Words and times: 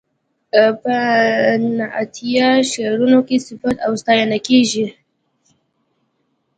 په 0.81 0.93
نعتیه 1.77 2.47
شعرونو 2.71 3.19
کې 3.27 3.37
صفت 3.47 3.75
او 3.85 3.91
ستاینه 4.01 4.37
کیږي. 4.47 4.87